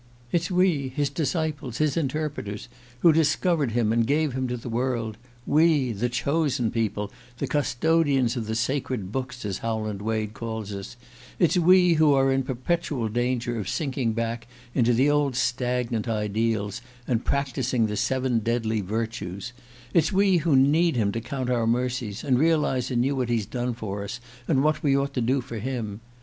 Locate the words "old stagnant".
15.07-16.07